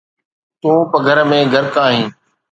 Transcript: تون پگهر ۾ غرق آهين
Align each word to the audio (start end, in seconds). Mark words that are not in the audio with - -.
تون 0.61 0.77
پگهر 0.91 1.17
۾ 1.31 1.39
غرق 1.51 1.75
آهين 1.85 2.07